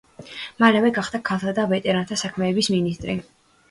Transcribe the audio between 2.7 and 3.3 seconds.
მინისტრი.